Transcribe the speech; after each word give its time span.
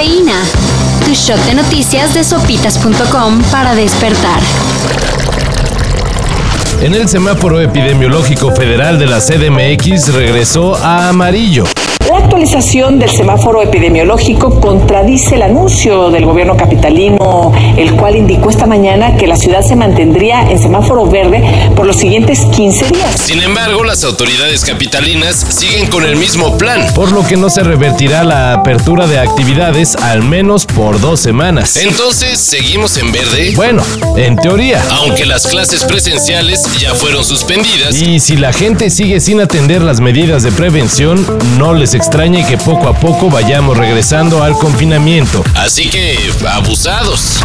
Cafeína. 0.00 0.40
Tu 1.04 1.12
shot 1.12 1.38
de 1.44 1.54
noticias 1.54 2.14
de 2.14 2.24
sopitas.com 2.24 3.42
para 3.50 3.74
despertar. 3.74 4.40
En 6.80 6.94
el 6.94 7.06
semáforo 7.06 7.60
epidemiológico 7.60 8.50
federal 8.50 8.98
de 8.98 9.06
la 9.06 9.18
CDMX 9.20 10.14
regresó 10.14 10.74
a 10.76 11.10
amarillo. 11.10 11.64
La 12.10 12.18
actualización 12.18 12.98
del 12.98 13.08
semáforo 13.08 13.62
epidemiológico 13.62 14.58
contradice 14.58 15.36
el 15.36 15.42
anuncio 15.42 16.10
del 16.10 16.24
gobierno 16.24 16.56
capitalino, 16.56 17.52
el 17.76 17.94
cual 17.94 18.16
indicó 18.16 18.50
esta 18.50 18.66
mañana 18.66 19.16
que 19.16 19.28
la 19.28 19.36
ciudad 19.36 19.62
se 19.62 19.76
mantendría 19.76 20.50
en 20.50 20.58
semáforo 20.58 21.06
verde 21.06 21.70
por 21.76 21.86
los 21.86 21.94
siguientes 21.94 22.46
15 22.46 22.86
días. 22.88 23.20
Sin 23.20 23.40
embargo, 23.40 23.84
las 23.84 24.02
autoridades 24.02 24.64
capitalinas 24.64 25.36
siguen 25.36 25.86
con 25.86 26.04
el 26.04 26.16
mismo 26.16 26.58
plan, 26.58 26.84
por 26.96 27.12
lo 27.12 27.24
que 27.24 27.36
no 27.36 27.48
se 27.48 27.62
revertirá 27.62 28.24
la 28.24 28.54
apertura 28.54 29.06
de 29.06 29.20
actividades 29.20 29.94
al 29.94 30.24
menos 30.24 30.66
por 30.66 31.00
dos 31.00 31.20
semanas. 31.20 31.76
Entonces, 31.76 32.40
¿seguimos 32.40 32.96
en 32.98 33.12
verde? 33.12 33.52
Bueno, 33.54 33.84
en 34.16 34.34
teoría. 34.34 34.82
Aunque 34.90 35.26
las 35.26 35.46
clases 35.46 35.84
presenciales 35.84 36.60
ya 36.80 36.92
fueron 36.92 37.22
suspendidas. 37.22 38.02
Y 38.02 38.18
si 38.18 38.36
la 38.36 38.52
gente 38.52 38.90
sigue 38.90 39.20
sin 39.20 39.40
atender 39.40 39.80
las 39.80 40.00
medidas 40.00 40.42
de 40.42 40.50
prevención, 40.50 41.24
no 41.56 41.72
les 41.72 41.99
extrañe 42.00 42.46
que 42.46 42.56
poco 42.56 42.88
a 42.88 42.94
poco 42.94 43.28
vayamos 43.28 43.76
regresando 43.76 44.42
al 44.42 44.54
confinamiento. 44.54 45.44
Así 45.54 45.90
que, 45.90 46.16
abusados. 46.50 47.40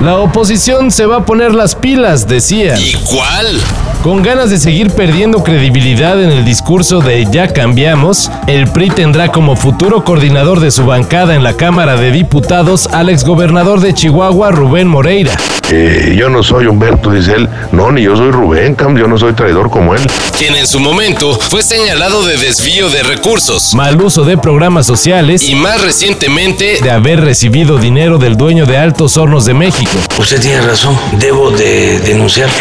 La 0.00 0.16
oposición 0.16 0.90
se 0.90 1.04
va 1.04 1.18
a 1.18 1.26
poner 1.26 1.54
las 1.54 1.74
pilas, 1.74 2.26
decía. 2.26 2.74
¿Y 2.80 2.94
cuál? 3.04 3.60
Con 4.02 4.22
ganas 4.22 4.48
de 4.48 4.58
seguir 4.58 4.90
perdiendo 4.92 5.44
credibilidad 5.44 6.22
en 6.22 6.30
el 6.30 6.46
discurso 6.46 7.00
de 7.00 7.26
ya 7.30 7.48
cambiamos, 7.48 8.30
el 8.46 8.66
PRI 8.68 8.88
tendrá 8.88 9.30
como 9.30 9.56
futuro 9.56 10.04
coordinador 10.04 10.60
de 10.60 10.70
su 10.70 10.86
bancada 10.86 11.34
en 11.34 11.42
la 11.42 11.52
Cámara 11.52 11.96
de 11.96 12.12
Diputados 12.12 12.86
al 12.92 13.10
exgobernador 13.10 13.80
de 13.80 13.92
Chihuahua, 13.92 14.52
Rubén 14.52 14.88
Moreira. 14.88 15.36
Eh, 15.70 16.14
yo 16.18 16.28
no 16.28 16.42
soy 16.42 16.66
Humberto, 16.66 17.10
dice 17.10 17.32
él. 17.34 17.48
No, 17.72 17.90
ni 17.90 18.02
yo 18.02 18.16
soy 18.16 18.30
Rubén, 18.30 18.76
yo 18.78 19.08
no 19.08 19.18
soy 19.18 19.32
traidor 19.32 19.70
como 19.70 19.94
él. 19.94 20.02
Quien 20.38 20.54
en 20.54 20.66
su 20.66 20.78
momento 20.78 21.38
fue 21.38 21.62
señalado 21.62 22.24
de 22.24 22.36
desvío 22.36 22.90
de 22.90 23.02
recursos, 23.02 23.74
mal 23.74 24.00
uso 24.00 24.24
de 24.24 24.36
programas 24.36 24.86
sociales 24.86 25.42
y 25.48 25.54
más 25.54 25.80
recientemente 25.80 26.78
de 26.82 26.90
haber 26.90 27.20
recibido 27.20 27.78
dinero 27.78 28.18
del 28.18 28.36
dueño 28.36 28.66
de 28.66 28.76
Altos 28.76 29.16
Hornos 29.16 29.46
de 29.46 29.54
México. 29.54 29.92
Usted 30.18 30.40
tiene 30.40 30.60
razón, 30.60 30.96
debo 31.18 31.50
de 31.50 31.98
denunciarlo. 32.00 32.54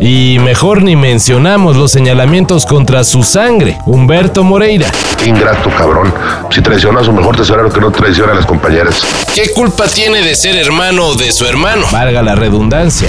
Y 0.00 0.38
mejor 0.40 0.82
ni 0.82 0.96
mencionamos 0.96 1.76
los 1.76 1.92
señalamientos 1.92 2.66
contra 2.66 3.04
su 3.04 3.22
sangre, 3.22 3.78
Humberto 3.86 4.44
Moreira. 4.44 4.90
Ingrato, 5.26 5.70
cabrón. 5.70 6.12
Si 6.50 6.62
traiciona 6.62 7.00
a 7.00 7.04
su 7.04 7.12
mejor 7.12 7.36
tesorero 7.36 7.70
que 7.70 7.80
no 7.80 7.90
traiciona 7.90 8.32
a 8.32 8.34
las 8.36 8.46
compañeras. 8.46 9.02
¿Qué 9.34 9.50
culpa 9.52 9.86
tiene 9.86 10.22
de 10.22 10.34
ser 10.34 10.56
hermano 10.56 11.14
de 11.14 11.30
su 11.32 11.44
hermano? 11.46 11.86
Valga 11.92 12.22
la 12.22 12.34
redundancia 12.34 12.50
redundancia. 12.60 13.08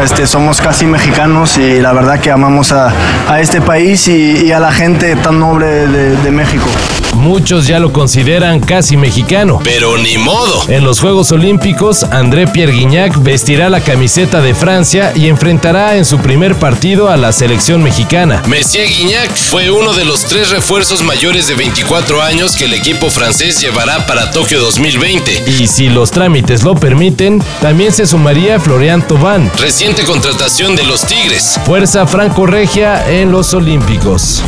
Este, 0.00 0.26
somos 0.26 0.60
casi 0.60 0.86
mexicanos 0.86 1.58
y 1.58 1.80
la 1.80 1.92
verdad 1.92 2.20
que 2.20 2.30
amamos 2.30 2.72
a, 2.72 2.92
este 3.40 3.60
país 3.60 4.08
y, 4.08 4.52
a 4.52 4.60
la 4.60 4.72
gente 4.72 5.16
tan 5.16 5.38
noble 5.38 5.66
de, 5.66 6.16
de 6.16 6.30
México. 6.30 6.66
Muchos 7.14 7.66
ya 7.66 7.78
lo 7.78 7.92
consideran 7.92 8.60
casi 8.60 8.96
mexicano. 8.96 9.60
Pero 9.62 9.96
ni 9.98 10.16
modo. 10.18 10.64
En 10.68 10.84
los 10.84 11.00
Juegos 11.00 11.30
Olímpicos, 11.30 12.04
André 12.04 12.46
Pierre 12.46 12.72
Guignac 12.72 13.22
vestirá 13.22 13.68
la 13.68 13.80
camiseta 13.80 14.40
de 14.40 14.54
Francia 14.54 15.12
y 15.14 15.28
enfrentará 15.28 15.96
en 15.96 16.04
su 16.04 16.18
primer 16.18 16.54
partido 16.56 17.10
a 17.10 17.16
la 17.16 17.32
selección 17.32 17.82
mexicana. 17.82 18.42
Messier 18.46 18.88
Guignac 18.88 19.30
fue 19.34 19.70
uno 19.70 19.92
de 19.92 20.04
los 20.04 20.24
tres 20.24 20.50
refuerzos 20.50 21.02
mayores 21.02 21.46
de 21.46 21.54
24 21.54 22.22
años 22.22 22.56
que 22.56 22.64
el 22.64 22.74
equipo 22.74 23.10
francés 23.10 23.60
llevará 23.60 24.06
para 24.06 24.30
Tokio 24.30 24.60
2020. 24.60 25.44
Y 25.46 25.66
si 25.66 25.90
los 25.90 26.10
trámites 26.10 26.64
lo 26.64 26.74
permiten, 26.74 27.42
también 27.60 27.92
se 27.92 28.06
sumaría 28.06 28.58
Florian 28.58 29.06
Thauvin. 29.06 29.50
Reciente 29.82 30.04
contratación 30.04 30.76
de 30.76 30.84
los 30.84 31.04
Tigres. 31.04 31.58
Fuerza 31.66 32.06
franco-regia 32.06 33.04
en 33.10 33.32
los 33.32 33.52
Olímpicos. 33.52 34.40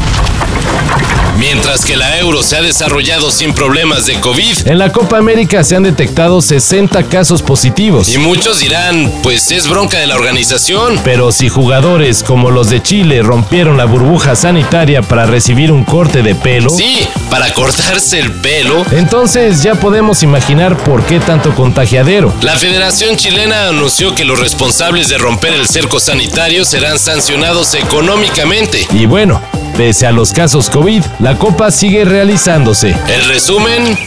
Mientras 1.39 1.84
que 1.84 1.97
la 1.97 2.21
euro 2.21 2.45
se 2.45 2.56
ha 2.56 2.62
desarrollado 2.62 3.33
sin 3.33 3.53
problemas 3.55 4.06
de 4.06 4.21
COVID. 4.21 4.69
En 4.69 4.78
la 4.78 4.93
Copa 4.93 5.19
América 5.19 5.65
se 5.65 5.75
han 5.75 5.83
detectado 5.83 6.41
60 6.41 7.03
casos 7.09 7.43
positivos. 7.43 8.09
Y 8.09 8.19
muchos 8.19 8.61
dirán, 8.61 9.12
pues 9.22 9.50
es 9.50 9.69
bronca 9.69 9.99
de 9.99 10.06
la 10.06 10.15
organización. 10.15 11.00
Pero 11.03 11.33
si 11.33 11.49
jugadores 11.49 12.22
como 12.22 12.51
los 12.51 12.71
de 12.71 12.81
Chile 12.83 13.21
rompieron 13.22 13.77
la 13.77 13.84
burbuja 13.84 14.37
sanitaria 14.37 15.03
para 15.03 15.27
recibir 15.27 15.72
un 15.72 15.84
corte 15.84 16.22
de 16.22 16.37
pelo. 16.37 16.71
Sí, 16.71 17.01
para 17.31 17.53
cortarse 17.53 18.21
el 18.21 18.31
pelo. 18.31 18.87
Entonces 18.93 19.62
ya 19.62 19.75
podemos 19.75 20.22
imaginar 20.22 20.77
por 20.84 21.05
qué 21.05 21.19
tanto 21.19 21.53
contagiadero. 21.55 22.33
La 22.43 22.56
Federación 22.56 23.16
Chilena 23.16 23.69
anunció 23.69 24.15
que 24.15 24.25
los 24.25 24.39
responsables 24.39 25.09
de 25.09 25.19
romper 25.25 25.55
el 25.55 25.67
cerco 25.67 25.99
sanitario 26.01 26.67
serán 26.67 26.99
sancionados 26.99 27.73
económicamente. 27.73 28.87
Y 28.93 29.07
bueno, 29.07 29.41
Pese 29.75 30.07
a 30.07 30.12
los 30.12 30.33
casos 30.33 30.71
COVID, 30.71 31.03
la 31.19 31.37
Copa 31.37 31.73
sigue 31.73 32.05
realizándose. 32.05 32.95
El 33.09 33.25
resumen. 33.25 33.99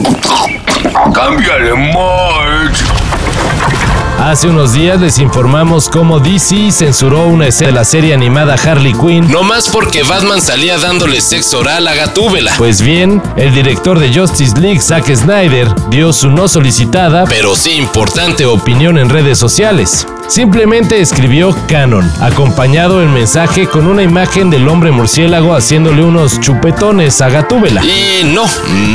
Cámbiale, 1.13 1.73
March. 1.73 2.77
Hace 4.19 4.47
unos 4.47 4.73
días 4.73 5.01
les 5.01 5.19
informamos 5.19 5.89
cómo 5.89 6.19
DC 6.19 6.71
censuró 6.71 7.27
una 7.27 7.47
escena 7.47 7.67
de 7.71 7.73
la 7.75 7.85
serie 7.85 8.13
animada 8.13 8.55
Harley 8.55 8.93
Quinn. 8.93 9.29
No 9.29 9.43
más 9.43 9.69
porque 9.69 10.03
Batman 10.03 10.41
salía 10.41 10.77
dándole 10.77 11.19
sexo 11.19 11.59
oral 11.59 11.87
a 11.87 11.95
Gatúbela. 11.95 12.53
Pues 12.57 12.81
bien, 12.81 13.21
el 13.35 13.53
director 13.53 13.99
de 13.99 14.13
Justice 14.13 14.59
League, 14.59 14.79
Zack 14.79 15.13
Snyder, 15.13 15.67
dio 15.89 16.13
su 16.13 16.29
no 16.29 16.47
solicitada, 16.47 17.25
pero 17.25 17.55
sí 17.55 17.71
importante 17.73 18.45
opinión 18.45 18.97
en 18.97 19.09
redes 19.09 19.37
sociales. 19.37 20.07
Simplemente 20.27 20.99
escribió 20.99 21.55
canon, 21.67 22.11
acompañado 22.21 23.01
el 23.01 23.07
mensaje 23.07 23.65
con 23.67 23.87
una 23.87 24.03
imagen 24.03 24.49
del 24.49 24.67
hombre 24.67 24.91
murciélago 24.91 25.55
haciéndole 25.55 26.03
unos 26.03 26.39
chupetones 26.41 27.21
a 27.21 27.29
Gatúbela. 27.29 27.81
Y 27.83 28.23
no, 28.25 28.45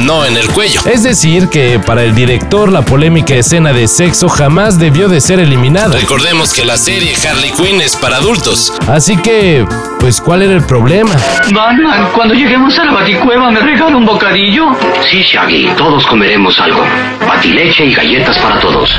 no 0.04 0.26
en 0.26 0.36
el 0.36 0.48
cuello. 0.48 0.82
Es 0.84 1.02
decir, 1.02 1.48
que 1.48 1.78
para 1.78 2.04
el 2.04 2.14
director 2.14 2.70
la 2.70 2.82
polémica 2.82 3.34
escena 3.34 3.72
de 3.72 3.88
sexo 3.88 4.28
jamás 4.28 4.78
debió 4.78 5.08
de 5.08 5.22
ser 5.22 5.40
eliminada. 5.40 5.96
Recordemos 5.96 6.52
que 6.52 6.66
la 6.66 6.76
serie 6.76 7.14
Harley 7.26 7.50
Quinn 7.52 7.80
es 7.80 7.96
para 7.96 8.16
adultos. 8.16 8.72
Así 8.86 9.16
que, 9.16 9.66
pues, 10.00 10.20
¿cuál 10.20 10.42
era 10.42 10.52
el 10.52 10.62
problema? 10.62 11.14
Batman, 11.52 12.08
cuando 12.14 12.34
lleguemos 12.34 12.78
a 12.78 12.84
la 12.84 12.92
baticueva, 12.92 13.50
¿me 13.50 13.60
regala 13.60 13.96
un 13.96 14.04
bocadillo? 14.04 14.66
Sí, 15.10 15.22
Shaggy, 15.22 15.70
todos 15.78 16.06
comeremos 16.06 16.60
algo. 16.60 16.84
Batileche 17.26 17.86
y 17.86 17.94
galletas 17.94 18.38
para 18.38 18.60
todos. 18.60 18.90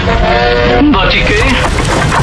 ¿Bati 0.82 1.20
qué? 1.20 2.23